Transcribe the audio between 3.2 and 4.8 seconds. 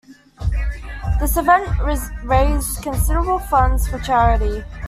funds for charity.